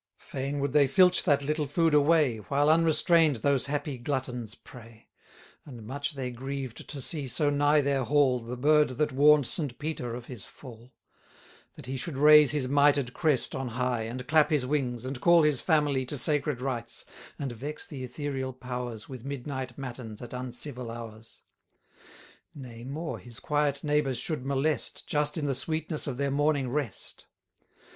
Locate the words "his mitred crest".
12.49-13.53